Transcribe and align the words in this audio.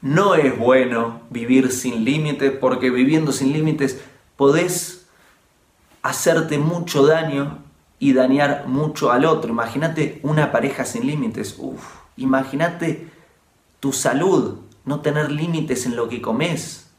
bueno 0.00 1.22
vivir 1.30 1.72
sin 1.72 2.04
límites, 2.04 2.52
porque 2.52 2.90
viviendo 2.90 3.32
sin 3.32 3.52
límites 3.52 4.00
podés 4.36 5.06
hacerte 6.02 6.58
mucho 6.58 7.06
daño 7.06 7.58
y 7.98 8.12
dañar 8.12 8.66
mucho 8.66 9.10
al 9.10 9.24
otro. 9.24 9.50
Imagínate 9.50 10.20
una 10.22 10.52
pareja 10.52 10.84
sin 10.84 11.06
límites. 11.06 11.58
Imagínate 12.16 13.08
tu 13.80 13.92
salud, 13.92 14.58
no 14.84 15.00
tener 15.00 15.30
límites 15.30 15.86
en 15.86 15.96
lo 15.96 16.08
que 16.08 16.22
comes. 16.22 16.90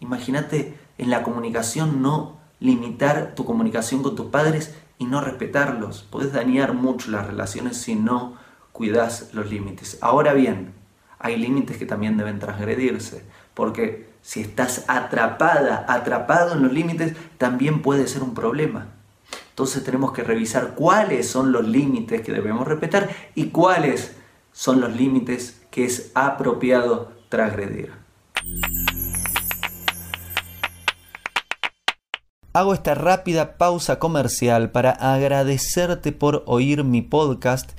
Imagínate 0.00 0.78
en 0.98 1.10
la 1.10 1.22
comunicación 1.22 2.02
no 2.02 2.38
limitar 2.58 3.34
tu 3.34 3.44
comunicación 3.44 4.02
con 4.02 4.16
tus 4.16 4.26
padres 4.26 4.74
y 4.98 5.04
no 5.04 5.20
respetarlos. 5.20 6.02
Podés 6.02 6.32
dañar 6.32 6.74
mucho 6.74 7.10
las 7.10 7.26
relaciones 7.26 7.78
si 7.78 7.94
no 7.94 8.36
cuidas 8.72 9.30
los 9.32 9.50
límites. 9.50 9.98
Ahora 10.00 10.32
bien, 10.32 10.74
hay 11.20 11.36
límites 11.36 11.76
que 11.76 11.86
también 11.86 12.16
deben 12.16 12.38
transgredirse, 12.38 13.22
porque 13.54 14.08
si 14.22 14.40
estás 14.40 14.84
atrapada, 14.88 15.84
atrapado 15.86 16.54
en 16.54 16.62
los 16.62 16.72
límites, 16.72 17.14
también 17.38 17.82
puede 17.82 18.08
ser 18.08 18.22
un 18.22 18.34
problema. 18.34 18.86
Entonces 19.50 19.84
tenemos 19.84 20.12
que 20.12 20.24
revisar 20.24 20.74
cuáles 20.74 21.28
son 21.28 21.52
los 21.52 21.68
límites 21.68 22.22
que 22.22 22.32
debemos 22.32 22.66
respetar 22.66 23.10
y 23.34 23.48
cuáles 23.48 24.16
son 24.52 24.80
los 24.80 24.96
límites 24.96 25.60
que 25.70 25.84
es 25.84 26.10
apropiado 26.14 27.12
transgredir. 27.28 27.92
Hago 32.52 32.74
esta 32.74 32.94
rápida 32.94 33.58
pausa 33.58 33.98
comercial 33.98 34.70
para 34.72 34.90
agradecerte 34.90 36.10
por 36.10 36.42
oír 36.46 36.82
mi 36.82 37.02
podcast 37.02 37.78